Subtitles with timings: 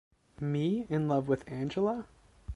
[0.39, 2.07] Me in love with Angela?